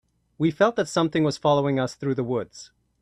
We 0.39 0.49
felt 0.49 0.77
that 0.77 0.87
something 0.87 1.23
was 1.23 1.37
following 1.37 1.79
us 1.79 1.93
through 1.93 2.15
the 2.15 2.23
woods. 2.23 2.71